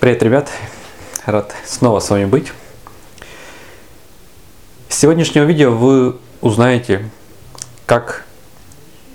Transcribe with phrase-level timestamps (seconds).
[0.00, 0.48] Привет, ребят!
[1.26, 2.52] Рад снова с вами быть.
[4.88, 7.10] С сегодняшнего видео вы узнаете,
[7.84, 8.24] как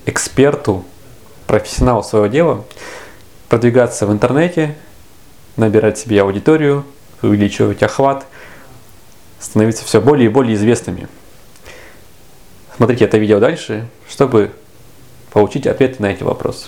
[0.05, 0.83] эксперту,
[1.47, 2.65] профессионалу своего дела
[3.47, 4.75] продвигаться в интернете,
[5.55, 6.83] набирать себе аудиторию,
[7.21, 8.25] увеличивать охват,
[9.39, 11.07] становиться все более и более известными.
[12.75, 14.51] Смотрите это видео дальше, чтобы
[15.31, 16.67] получить ответы на эти вопросы.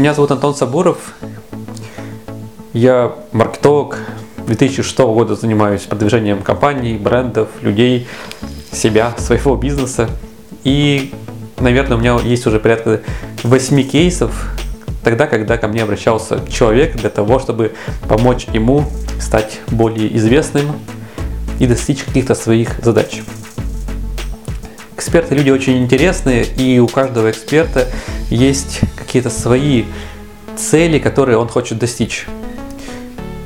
[0.00, 1.12] Меня зовут Антон Сабуров.
[2.72, 3.98] Я маркетолог.
[4.46, 8.08] 2006 года занимаюсь продвижением компаний, брендов, людей,
[8.72, 10.08] себя, своего бизнеса.
[10.64, 11.12] И,
[11.58, 13.02] наверное, у меня есть уже порядка
[13.42, 14.48] 8 кейсов
[15.04, 17.74] тогда, когда ко мне обращался человек для того, чтобы
[18.08, 18.86] помочь ему
[19.20, 20.76] стать более известным
[21.58, 23.20] и достичь каких-то своих задач.
[25.00, 27.88] Эксперты люди очень интересные, и у каждого эксперта
[28.28, 29.84] есть какие-то свои
[30.58, 32.26] цели, которые он хочет достичь.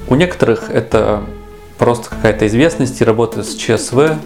[0.08, 1.22] У некоторых это
[1.78, 4.16] просто какая-то известность и работа с ЧСВ.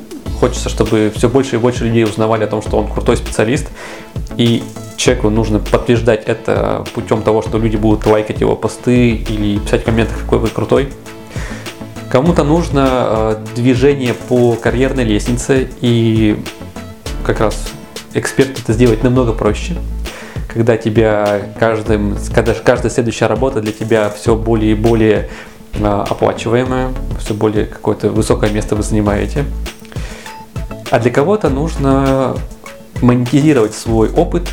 [0.40, 3.68] Хочется, чтобы все больше и больше людей узнавали о том, что он крутой специалист.
[4.38, 4.62] И
[4.96, 9.84] человеку нужно подтверждать это путем того, что люди будут лайкать его посты или писать в
[9.84, 10.88] комментах, какой вы крутой.
[12.10, 16.42] Кому-то нужно э, движение по карьерной лестнице, и
[17.24, 17.69] как раз
[18.14, 19.77] эксперт это сделать намного проще.
[20.48, 25.28] Когда тебя каждым, когда каждая следующая работа для тебя все более и более
[25.80, 29.44] а, оплачиваемая, все более какое-то высокое место вы занимаете.
[30.91, 32.34] А для кого-то нужно
[33.02, 34.48] монетизировать свой опыт,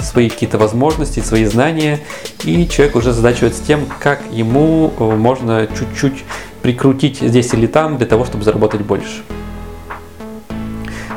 [0.00, 2.00] свои какие-то возможности, свои знания,
[2.44, 6.24] и человек уже задачивается тем, как ему э, можно чуть-чуть
[6.62, 9.22] прикрутить здесь или там для того, чтобы заработать больше.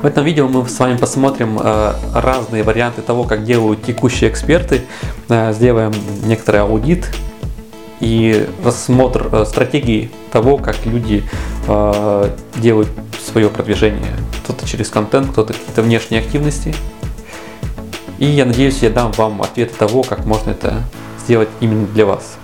[0.05, 4.83] В этом видео мы с вами посмотрим э, разные варианты того, как делают текущие эксперты,
[5.29, 5.93] э, сделаем
[6.25, 7.09] некоторый аудит
[8.01, 11.23] и рассмотр э, стратегии того, как люди
[12.57, 12.89] делают
[13.19, 14.13] свое продвижение.
[14.43, 16.75] Кто-то через контент, кто-то какие-то внешние активности.
[18.19, 20.83] И я надеюсь, я дам вам ответы того, как можно это
[21.23, 22.37] сделать именно для вас.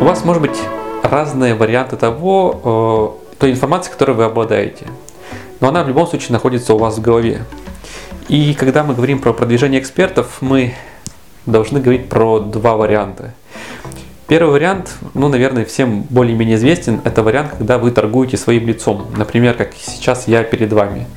[0.00, 0.56] У вас может быть
[1.02, 4.86] разные варианты того, э, той информации, которой вы обладаете.
[5.60, 7.44] Но она в любом случае находится у вас в голове.
[8.28, 10.72] И когда мы говорим про продвижение экспертов, мы
[11.44, 13.34] должны говорить про два варианта.
[14.26, 19.06] Первый вариант, ну, наверное, всем более-менее известен, это вариант, когда вы торгуете своим лицом.
[19.18, 21.06] Например, как сейчас я перед вами–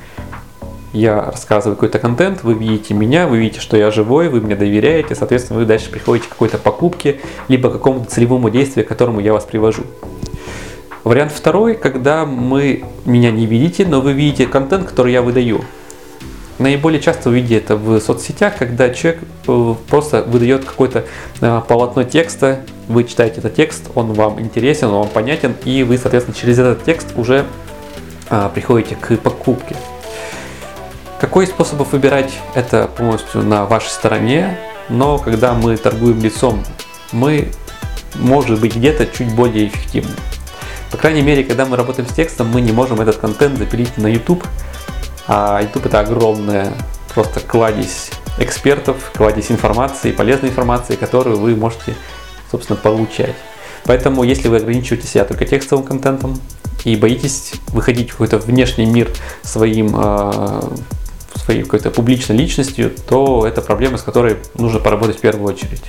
[0.93, 5.15] я рассказываю какой-то контент, вы видите меня, вы видите, что я живой, вы мне доверяете,
[5.15, 9.33] соответственно, вы дальше приходите к какой-то покупке, либо к какому-то целевому действию, к которому я
[9.33, 9.83] вас привожу.
[11.03, 15.61] Вариант второй, когда мы меня не видите, но вы видите контент, который я выдаю.
[16.59, 21.03] Наиболее часто вы видите это в соцсетях, когда человек э, просто выдает какое-то
[21.41, 25.97] э, полотно текста, вы читаете этот текст, он вам интересен, он вам понятен, и вы,
[25.97, 27.45] соответственно, через этот текст уже
[28.29, 29.75] а, приходите к покупке.
[31.23, 36.61] Какой из способов выбирать, это полностью на вашей стороне, но когда мы торгуем лицом,
[37.13, 37.47] мы,
[38.15, 40.11] может быть, где-то чуть более эффективны.
[40.91, 44.07] По крайней мере, когда мы работаем с текстом, мы не можем этот контент запилить на
[44.07, 44.43] YouTube,
[45.25, 46.73] а YouTube это огромная
[47.13, 51.95] просто кладезь экспертов, кладезь информации, полезной информации, которую вы можете,
[52.51, 53.35] собственно, получать.
[53.85, 56.37] Поэтому, если вы ограничиваете себя только текстовым контентом
[56.83, 59.09] и боитесь выходить в какой-то внешний мир
[59.41, 60.61] своим э,
[61.43, 65.83] своей какой-то публичной личностью, то это проблема, с которой нужно поработать в первую очередь.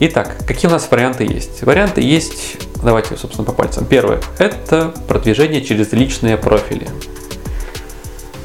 [0.00, 1.62] Итак, какие у нас варианты есть?
[1.62, 3.84] Варианты есть, давайте, собственно, по пальцам.
[3.84, 6.88] Первое– это продвижение через личные профили.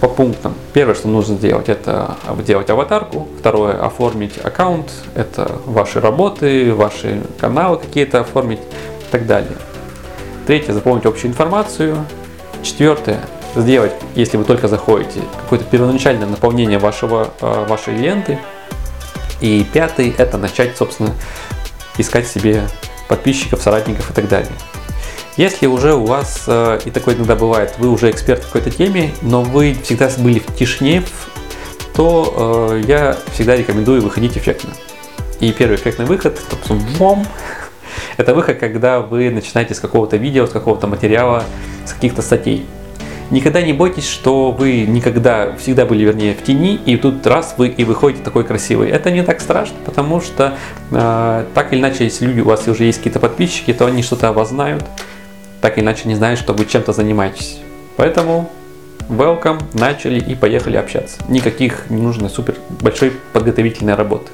[0.02, 0.56] По пунктам.
[0.74, 3.28] Первое, что нужно сделать, это делать аватарку.
[3.40, 4.92] Второе– оформить аккаунт.
[5.16, 8.60] Это ваши работы, ваши каналы какие-то оформить
[9.14, 9.56] так далее.
[10.48, 12.04] Третье, заполнить общую информацию.
[12.64, 13.20] Четвертое,
[13.56, 18.40] сделать, если вы только заходите, какое-то первоначальное наполнение вашего, э, вашей ленты.
[19.40, 21.12] И пятый, это начать, собственно,
[22.00, 22.64] искать себе
[23.08, 24.52] подписчиков, соратников и так далее.
[25.38, 29.14] Если уже у вас, э, и такое иногда бывает, вы уже эксперт в какой-то теме,
[29.22, 31.04] но вы всегда были в тишине,
[31.96, 34.72] то э, я всегда рекомендую выходить эффектно.
[35.40, 36.40] И первый эффектный выход,
[36.98, 37.28] бом,
[38.18, 41.44] это выход, когда вы начинаете с какого-то видео, с какого-то материала,
[41.86, 42.66] с каких-то статей.
[43.32, 47.70] Никогда не бойтесь, что вы никогда, всегда были, вернее, в тени, и тут раз вы
[47.70, 48.90] и выходите такой красивый.
[48.90, 50.56] Это не так страшно, потому что
[50.92, 54.30] э, так или иначе, если люди, у вас уже есть какие-то подписчики, то они что-то
[54.30, 54.84] о вас знают,
[55.62, 57.60] так или иначе не знают, что вы чем-то занимаетесь.
[57.96, 58.52] Поэтому
[59.10, 61.18] welcome, начали и поехали общаться.
[61.28, 64.32] Никаких не нужно супер большой подготовительной работы.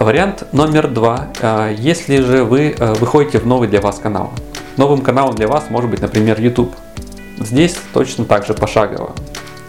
[0.00, 1.28] Вариант номер два.
[1.42, 4.32] А, если же вы э, выходите в новый для вас канал.
[4.78, 6.74] Новым каналом для вас может быть, например, YouTube.
[7.38, 9.12] Здесь точно так же пошагово.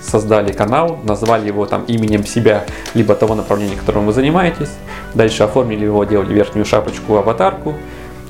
[0.01, 2.63] Создали канал, назвали его там именем себя,
[2.94, 4.69] либо того направления, которым вы занимаетесь.
[5.16, 7.75] Дальше оформили его, делали верхнюю шапочку, аватарку.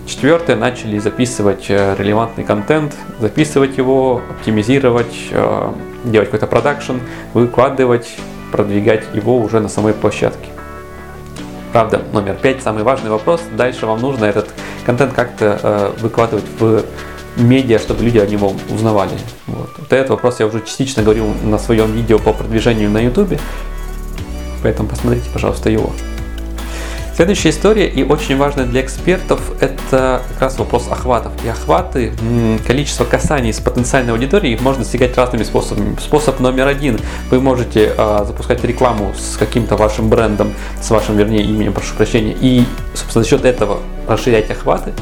[0.07, 5.71] Четвертое, начали записывать э, релевантный контент, записывать его, оптимизировать, э,
[6.06, 6.95] делать какой-то продакшн,
[7.36, 8.09] выкладывать,
[8.51, 10.50] продвигать его уже на самой площадке.
[11.71, 13.41] Правда, номер пять, самый важный вопрос.
[13.56, 14.50] Дальше вам нужно этот
[14.85, 16.83] контент как-то э, выкладывать в
[17.38, 19.12] медиа, чтобы люди о него узнавали.
[19.47, 19.69] Вот.
[19.77, 23.39] вот этот вопрос я уже частично говорил на своем видео по продвижению на YouTube.
[24.63, 25.91] Поэтому посмотрите, пожалуйста, его.
[27.13, 31.33] Следующая история и очень важная для экспертов– это как раз вопрос охватов.
[31.43, 32.13] И охваты,
[32.65, 35.97] количество касаний с потенциальной аудиторией можно достигать разными способами.
[35.99, 36.99] Способ номер один–
[37.29, 42.35] вы можете э, запускать рекламу с каким-то вашим брендом, с вашим, вернее, именем, прошу прощения,
[42.39, 44.93] и, собственно, за счет этого расширять охваты.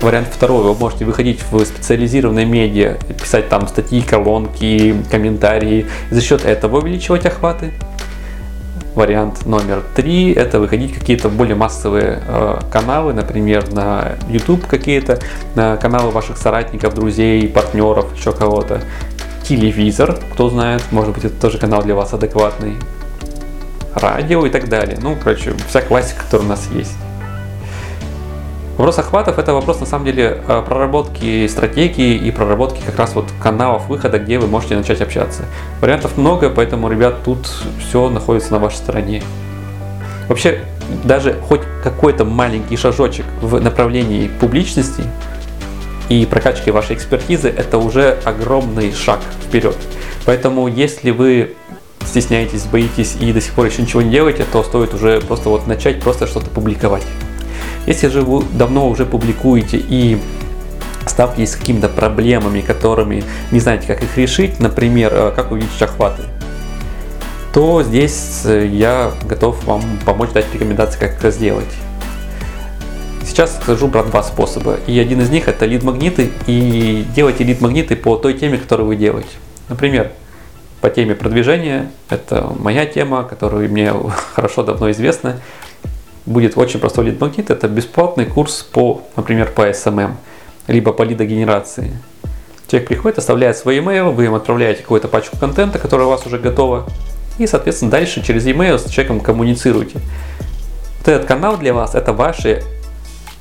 [0.00, 6.44] Вариант второй, вы можете выходить в специализированные медиа, писать там статьи, колонки, комментарии, за счет
[6.44, 7.72] этого увеличивать охваты.
[8.94, 15.18] Вариант номер три– это выходить какие-то более массовые э, каналы, например, на YouTube какие-то,
[15.56, 18.80] на каналы ваших соратников, друзей, партнеров, еще кого-то.
[19.48, 22.76] Телевизор, кто знает, может быть, это тоже канал для вас адекватный.
[23.96, 24.96] Радио и так далее.
[25.02, 26.94] Ну, короче, вся классика, которая у нас есть.
[28.76, 33.26] Вопрос охватов– это вопрос, на самом деле, э, проработки стратегии и проработки как раз вот
[33.40, 35.44] каналов выхода, где вы можете начать общаться.
[35.80, 37.48] Вариантов много, поэтому, ребят, тут
[37.78, 39.22] все находится на вашей стороне.
[40.28, 40.62] Вообще,
[41.04, 45.04] даже хоть какой-то маленький шажочек в направлении публичности
[46.08, 49.76] и прокачки вашей экспертизы– это уже огромный шаг вперед.
[50.26, 51.54] Поэтому, если вы
[52.04, 55.68] стесняетесь, боитесь и до сих пор еще ничего не делаете, то стоит уже просто вот
[55.68, 57.04] начать просто что-то публиковать.
[57.86, 60.18] Если же вы давно уже публикуете и
[61.06, 66.22] сталкиваетесь с какими-то проблемами, которыми не знаете, как их решить, например, э, как увеличить охваты,
[67.52, 71.72] то здесь э, я готов вам помочь дать рекомендации, как это сделать.
[73.24, 74.78] Сейчас скажу про два способа.
[74.86, 76.30] И один из них это лид-магниты.
[76.46, 79.30] И делайте лид-магниты по той теме, которую вы делаете.
[79.68, 80.10] Например,
[80.80, 81.90] по теме продвижения.
[82.10, 83.92] Это моя тема, которую мне
[84.34, 85.40] хорошо давно известна
[86.26, 87.50] будет очень простой лид-магнит.
[87.50, 90.14] Это бесплатный курс по, например, по SMM,
[90.66, 91.96] либо по лидогенерации.
[92.68, 96.38] Человек приходит, оставляет свой email, вы им отправляете какую-то пачку контента, которая у вас уже
[96.38, 96.86] готова,
[97.38, 100.00] и, соответственно, дальше через email с человеком коммуницируете.
[100.98, 102.62] Вот этот канал для вас– это ваше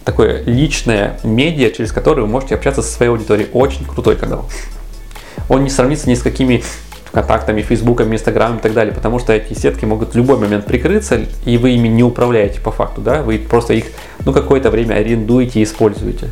[0.03, 3.49] такое личное медиа, через которое вы можете общаться со своей аудиторией.
[3.53, 4.45] Очень крутой канал.
[5.47, 6.63] Он не сравнится ни с какими
[7.13, 11.21] контактами, Фейсбуком, Инстаграмом и так далее, потому что эти сетки могут в любой момент прикрыться,
[11.45, 13.85] и вы ими не управляете по факту, да, вы просто их,
[14.25, 16.29] ну, какое-то время арендуете и используете,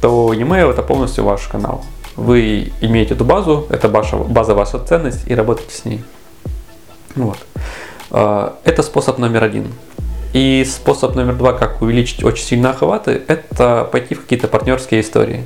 [0.00, 1.84] то e-mail это полностью ваш канал.
[2.16, 6.04] Вы имеете эту базу, это ваша, база ваша ценность, и работаете с ней.
[7.16, 7.38] Вот.
[8.10, 9.66] А, это способ номер один.
[10.32, 15.44] И способ номер два, как увеличить очень сильно охваты, это пойти в какие-то партнерские истории.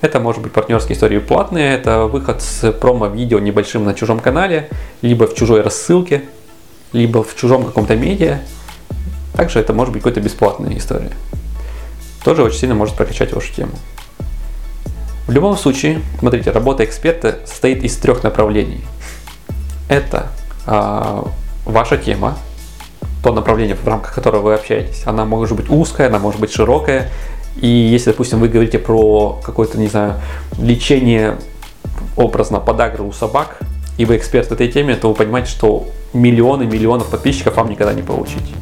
[0.00, 4.70] Это может быть партнерские истории платные, это выход с промо-видео небольшим на чужом канале,
[5.02, 6.24] либо в чужой рассылке,
[6.92, 8.38] либо в чужом каком-то медиа.
[9.34, 11.12] Также это может быть какая-то бесплатная история.
[12.24, 13.72] Тоже очень сильно может прокачать вашу тему.
[15.26, 18.82] В любом случае, смотрите, работа эксперта состоит из трех направлений.
[19.88, 20.28] Это
[20.66, 21.22] э,
[21.66, 22.38] ваша тема,
[23.22, 25.02] то направление, в рамках которого вы общаетесь.
[25.06, 27.10] Она может быть узкая, она может быть широкая,
[27.56, 30.14] и если, допустим, вы говорите про какое-то, не знаю,
[30.58, 31.36] лечение
[32.16, 33.58] образно подагры у собак,
[33.98, 37.92] и вы эксперт в этой теме, то вы понимаете, что миллионы миллионов подписчиков вам никогда
[37.92, 38.54] не получить.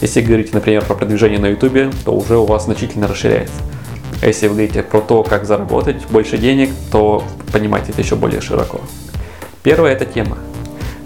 [0.00, 3.56] Если говорите, например, про продвижение на YouTube, то уже у вас значительно расширяется.
[4.22, 8.40] А если вы говорите про то, как заработать больше денег, то понимаете это еще более
[8.40, 8.80] широко.
[9.62, 10.38] Первое– это тема.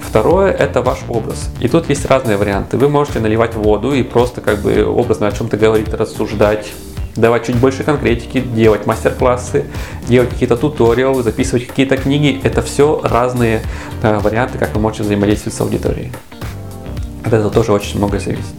[0.00, 1.50] Второе– это ваш образ.
[1.60, 2.76] И тут есть разные варианты.
[2.76, 6.72] Вы можете наливать воду и просто как бы образно о чем-то говорить, рассуждать,
[7.16, 9.64] давать чуть больше конкретики, делать мастер-классы,
[10.08, 12.40] делать какие-то туториалы, записывать какие-то книги.
[12.42, 13.62] Это все разные
[14.02, 16.12] э, варианты, как вы можете взаимодействовать с аудиторией.
[17.24, 18.54] От этого тоже очень многое зависит.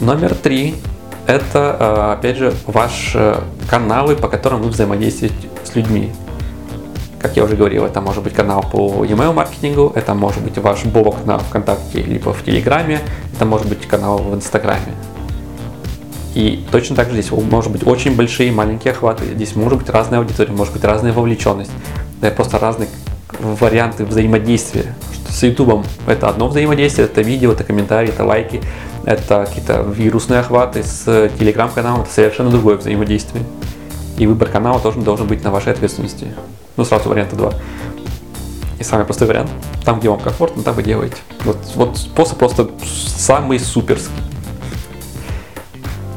[0.00, 0.74] Номер три–
[1.26, 3.36] это, э, опять же, ваши
[3.68, 6.12] каналы, по которым вы взаимодействуете с людьми.
[7.20, 10.84] Как я уже говорил, это может быть канал по email маркетингу, это может быть ваш
[10.84, 13.00] блог на ВКонтакте либо в Телеграме,
[13.34, 14.92] это может быть канал в Инстаграме.
[16.34, 19.88] И точно так же здесь может быть очень большие и маленькие охваты, здесь может быть
[19.88, 21.70] разная аудитория, может быть разная вовлеченность,
[22.20, 22.88] да, просто разные
[23.38, 24.94] варианты взаимодействия.
[25.28, 28.62] С YouTube это одно взаимодействие, это видео, это комментарии, это лайки,
[29.04, 30.82] это какие-то вирусные охваты.
[30.82, 33.44] С телеграм-каналом это совершенно другое взаимодействие.
[34.16, 36.28] И выбор канала тоже должен быть на вашей ответственности.
[36.76, 37.52] Ну, сразу варианта два.
[38.78, 39.50] И самый простой вариант.
[39.84, 41.16] Там, где вам комфортно, там вы делаете.
[41.44, 42.70] Вот, вот способ просто
[43.16, 44.12] самый суперский.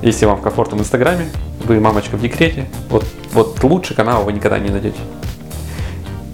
[0.07, 1.27] Если вам комфортно в Инстаграме,
[1.65, 4.99] вы мамочка в декрете, вот, вот лучше канала вы никогда не найдете.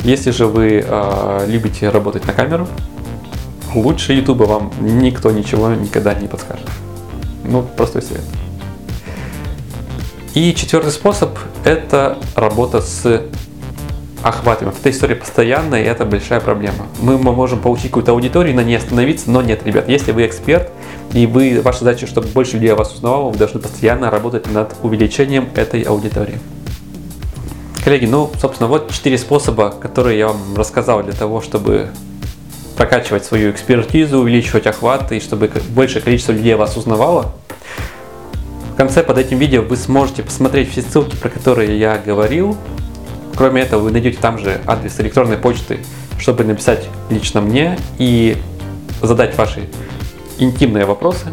[0.03, 2.67] Если же вы э, любите работать на камеру,
[3.73, 6.69] лучше Ютуба вам никто ничего никогда не подскажет.
[7.45, 8.21] Ну, простой совет.
[10.35, 13.23] И четвертый способ– это работа с
[14.23, 14.69] охватами.
[14.69, 16.87] Эта история постоянная, и это большая проблема.
[17.01, 20.71] Мы можем получить какую-то аудиторию, на ней остановиться, но нет, ребят, если вы эксперт,
[21.11, 24.73] и вы, ваша задача, чтобы больше людей о вас узнавало, вы должны постоянно работать над
[24.81, 26.39] увеличением этой аудитории.
[27.83, 31.89] Коллеги, ну, собственно, вот четыре способа, которые я вам рассказал для того, чтобы
[32.77, 37.33] прокачивать свою экспертизу, увеличивать охваты, и чтобы большее количество людей вас узнавало.
[38.71, 42.57] В конце под этим видео вы сможете посмотреть все ссылки, про которые я говорил,
[43.35, 45.79] Кроме этого, вы найдете там же адрес электронной почты,
[46.19, 48.37] чтобы написать лично мне и
[49.01, 49.67] задать ваши
[50.37, 51.27] интимные вопросы,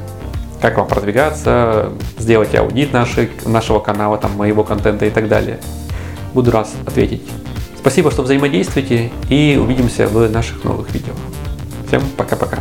[0.60, 5.58] как вам продвигаться, сделать аудит нашей, нашего канала, там, моего контента и так далее.
[6.34, 7.22] Буду рад ответить.
[7.78, 11.14] Спасибо, что взаимодействуете и увидимся в наших новых видео.
[11.88, 12.59] Всем пока-пока.